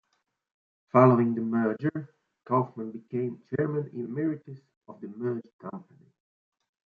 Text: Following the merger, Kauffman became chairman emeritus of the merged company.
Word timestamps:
Following 0.93 1.35
the 1.35 1.41
merger, 1.41 2.15
Kauffman 2.47 2.89
became 2.89 3.43
chairman 3.51 3.91
emeritus 3.93 4.57
of 4.87 4.99
the 4.99 5.07
merged 5.09 5.51
company. 5.59 6.07